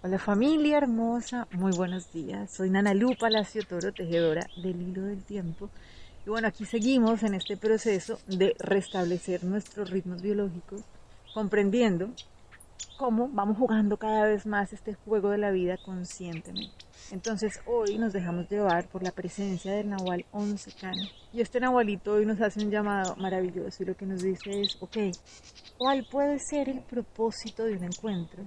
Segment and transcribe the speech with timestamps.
[0.00, 2.52] Hola familia hermosa, muy buenos días.
[2.52, 5.70] Soy Nana Lu Palacio Toro, tejedora del hilo del tiempo.
[6.24, 10.82] Y bueno, aquí seguimos en este proceso de restablecer nuestros ritmos biológicos,
[11.34, 12.10] comprendiendo
[12.96, 16.84] cómo vamos jugando cada vez más este juego de la vida conscientemente.
[17.10, 21.08] Entonces hoy nos dejamos llevar por la presencia del Nahual 11 Cano.
[21.32, 24.80] Y este Nahualito hoy nos hace un llamado maravilloso y lo que nos dice es,
[24.80, 24.96] ok,
[25.76, 28.46] ¿cuál puede ser el propósito de un encuentro?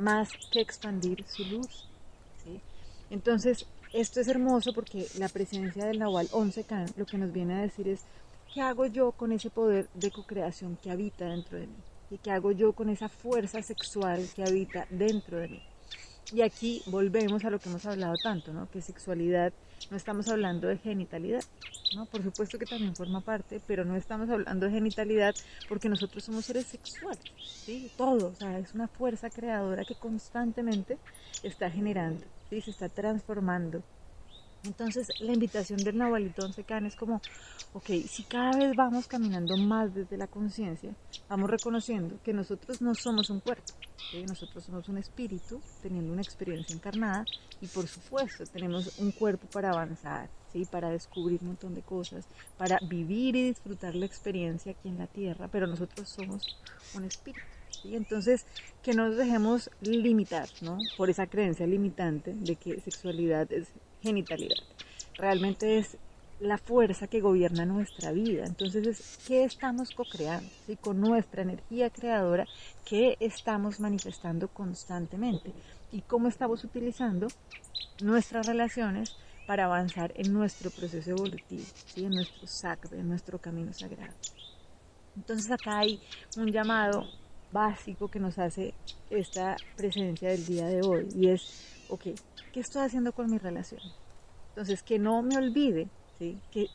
[0.00, 1.86] Más que expandir su luz.
[3.10, 7.54] Entonces, esto es hermoso porque la presencia del Nahual 11 Can lo que nos viene
[7.54, 8.00] a decir es,
[8.52, 11.76] ¿qué hago yo con ese poder de co-creación que habita dentro de mí?
[12.10, 15.69] ¿Y qué hago yo con esa fuerza sexual que habita dentro de mí?
[16.32, 18.70] Y aquí volvemos a lo que hemos hablado tanto, ¿no?
[18.70, 19.52] Que sexualidad,
[19.90, 21.42] no estamos hablando de genitalidad,
[21.96, 22.06] ¿no?
[22.06, 25.34] Por supuesto que también forma parte, pero no estamos hablando de genitalidad
[25.68, 27.24] porque nosotros somos seres sexuales,
[27.64, 27.90] ¿sí?
[27.96, 30.98] Todo, o sea, es una fuerza creadora que constantemente
[31.42, 32.60] está generando, ¿sí?
[32.60, 33.82] Se está transformando,
[34.64, 37.20] entonces la invitación del Nahualito Onsecan es como,
[37.72, 40.94] ok, si cada vez vamos caminando más desde la conciencia,
[41.28, 43.72] vamos reconociendo que nosotros no somos un cuerpo,
[44.28, 47.24] nosotros somos un espíritu teniendo una experiencia encarnada
[47.60, 50.66] y por supuesto tenemos un cuerpo para avanzar, ¿sí?
[50.66, 52.26] para descubrir un montón de cosas,
[52.58, 56.58] para vivir y disfrutar la experiencia aquí en la tierra, pero nosotros somos
[56.94, 57.46] un espíritu.
[57.84, 58.44] Entonces,
[58.82, 60.78] que no nos dejemos limitar ¿no?
[60.98, 63.68] por esa creencia limitante de que sexualidad es
[64.02, 64.56] genitalidad.
[65.16, 65.96] Realmente es
[66.40, 68.44] la fuerza que gobierna nuestra vida.
[68.46, 70.48] Entonces, es ¿qué estamos co-creando?
[70.80, 72.46] Con nuestra energía creadora,
[72.84, 75.52] ¿qué estamos manifestando constantemente?
[75.92, 77.28] Y cómo estamos utilizando
[78.00, 82.04] nuestras relaciones para avanzar en nuestro proceso evolutivo, ¿sí?
[82.04, 84.14] en nuestro sacro, en nuestro camino sagrado.
[85.16, 86.00] Entonces acá hay
[86.36, 87.04] un llamado
[87.52, 88.74] básico que nos hace
[89.10, 92.04] esta presencia del día de hoy y es, ok,
[92.52, 93.80] ¿qué estoy haciendo con mi relación?
[94.50, 95.88] Entonces, que no me olvide,
[96.18, 96.38] ¿sí?
[96.50, 96.68] que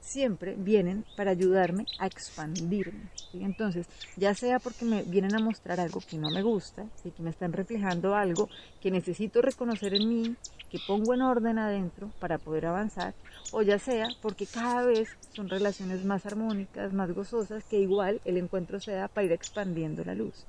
[0.00, 3.10] siempre vienen para ayudarme a expandirme.
[3.32, 3.86] Entonces,
[4.16, 7.10] ya sea porque me vienen a mostrar algo que no me gusta, ¿sí?
[7.12, 8.48] que me están reflejando algo
[8.80, 10.36] que necesito reconocer en mí,
[10.68, 13.14] que pongo en orden adentro para poder avanzar,
[13.52, 18.36] o ya sea porque cada vez son relaciones más armónicas, más gozosas, que igual el
[18.36, 20.46] encuentro se da para ir expandiendo la luz.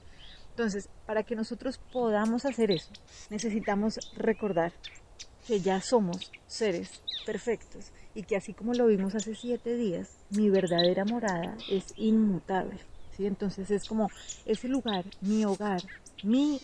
[0.62, 2.94] Entonces, para que nosotros podamos hacer eso,
[3.32, 4.72] necesitamos recordar
[5.48, 10.52] que ya somos seres perfectos y que así como lo vimos hace siete días, mi
[10.52, 12.80] verdadera morada es inmutable.
[13.18, 13.26] ¿sí?
[13.26, 14.12] Entonces es como
[14.46, 15.82] ese lugar, mi hogar,
[16.22, 16.60] mi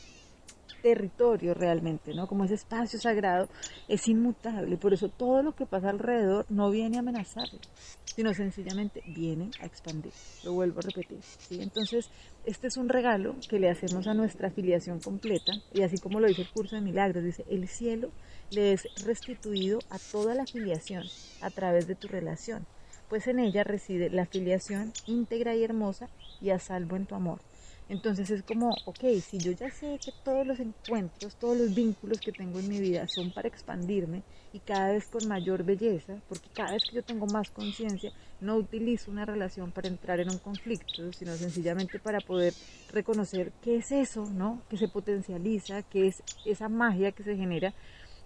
[0.88, 2.28] territorio realmente, ¿no?
[2.28, 3.50] Como ese espacio sagrado
[3.90, 7.60] es inmutable, por eso todo lo que pasa alrededor no viene a amenazarlo,
[8.06, 10.14] sino sencillamente viene a expandir.
[10.46, 11.62] Lo vuelvo a repetir, ¿sí?
[11.62, 12.10] Entonces,
[12.46, 16.28] este es un regalo que le hacemos a nuestra afiliación completa y así como lo
[16.28, 18.12] dice el curso de milagros, dice, el cielo
[18.52, 21.04] le es restituido a toda la afiliación
[21.42, 22.66] a través de tu relación,
[23.10, 26.08] pues en ella reside la afiliación íntegra y hermosa
[26.40, 27.42] y a salvo en tu amor.
[27.90, 32.20] Entonces es como, ok, si yo ya sé que todos los encuentros, todos los vínculos
[32.20, 36.50] que tengo en mi vida son para expandirme y cada vez con mayor belleza, porque
[36.54, 38.12] cada vez que yo tengo más conciencia,
[38.42, 42.54] no utilizo una relación para entrar en un conflicto, sino sencillamente para poder
[42.92, 44.62] reconocer qué es eso, ¿no?
[44.70, 47.74] Que se potencializa, qué es esa magia que se genera.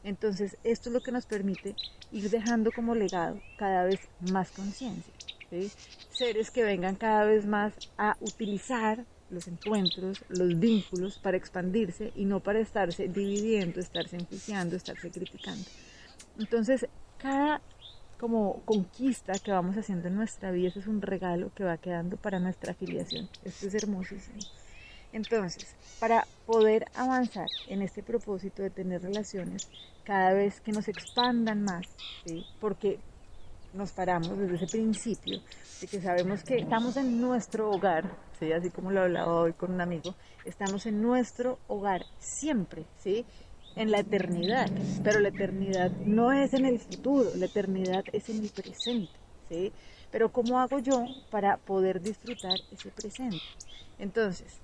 [0.03, 1.75] Entonces esto es lo que nos permite
[2.11, 3.99] ir dejando como legado cada vez
[4.31, 5.13] más conciencia.
[6.11, 12.25] Seres que vengan cada vez más a utilizar los encuentros, los vínculos para expandirse y
[12.25, 15.65] no para estarse dividiendo, estarse enjuiciando, estarse criticando.
[16.37, 16.87] Entonces,
[17.17, 17.61] cada
[18.21, 22.39] como conquista que vamos haciendo en nuestra vida, es un regalo que va quedando para
[22.39, 23.27] nuestra afiliación.
[23.43, 24.37] Esto es hermosísimo.
[25.11, 29.67] Entonces, para poder avanzar en este propósito de tener relaciones
[30.03, 31.87] cada vez que nos expandan más,
[32.59, 32.99] porque
[33.73, 35.41] nos paramos desde ese principio
[35.79, 38.09] de que sabemos que estamos en nuestro hogar,
[38.39, 38.51] ¿sí?
[38.51, 40.15] así como lo hablaba hoy con un amigo,
[40.45, 43.25] estamos en nuestro hogar siempre, ¿sí?
[43.75, 44.69] en la eternidad,
[45.03, 49.13] pero la eternidad no es en el futuro, la eternidad es en el presente.
[49.49, 49.71] ¿sí?
[50.11, 53.39] Pero ¿cómo hago yo para poder disfrutar ese presente?
[53.97, 54.59] Entonces,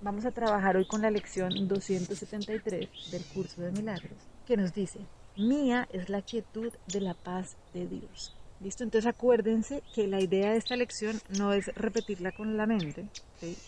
[0.00, 5.00] vamos a trabajar hoy con la lección 273 del curso de milagros, que nos dice,
[5.36, 8.34] mía es la quietud de la paz de Dios.
[8.62, 8.84] ¿Listo?
[8.84, 13.08] Entonces acuérdense que la idea de esta lección no es repetirla con la mente,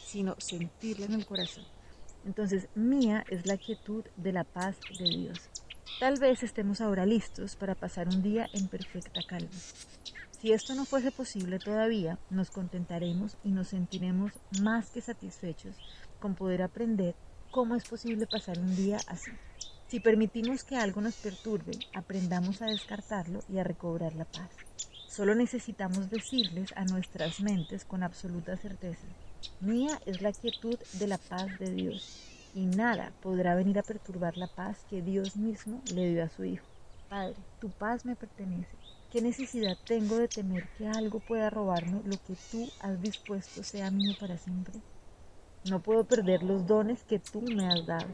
[0.04, 1.64] sino sentirla en el corazón.
[2.24, 5.40] Entonces, mía es la quietud de la paz de Dios.
[5.98, 9.50] Tal vez estemos ahora listos para pasar un día en perfecta calma.
[10.40, 15.76] Si esto no fuese posible todavía, nos contentaremos y nos sentiremos más que satisfechos
[16.20, 17.14] con poder aprender
[17.50, 19.32] cómo es posible pasar un día así.
[19.88, 24.50] Si permitimos que algo nos perturbe, aprendamos a descartarlo y a recobrar la paz.
[25.06, 29.06] Solo necesitamos decirles a nuestras mentes con absoluta certeza,
[29.60, 32.20] mía es la quietud de la paz de Dios,
[32.54, 36.44] y nada podrá venir a perturbar la paz que Dios mismo le dio a su
[36.44, 36.66] Hijo.
[37.08, 38.76] Padre, tu paz me pertenece.
[39.10, 43.90] ¿Qué necesidad tengo de temer que algo pueda robarme lo que tú has dispuesto sea
[43.90, 44.80] mío para siempre?
[45.68, 48.08] No puedo perder los dones que tú me has dado.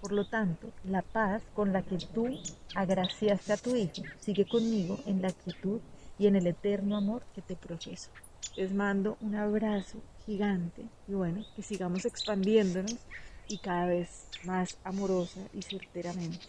[0.00, 2.28] Por lo tanto, la paz con la que tú
[2.74, 5.80] agraciaste a tu Hijo sigue conmigo en la quietud
[6.18, 8.10] y en el eterno amor que te profeso.
[8.56, 12.96] Les mando un abrazo gigante y bueno, que sigamos expandiéndonos
[13.48, 16.46] y cada vez más amorosa y certeramente.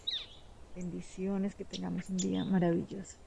[0.76, 3.18] Bendiciones, que tengamos un día maravilloso.